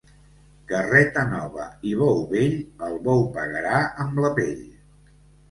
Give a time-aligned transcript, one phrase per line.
[0.69, 2.57] Carreta nova i bou vell,
[2.89, 4.59] el bou pagarà amb la pell.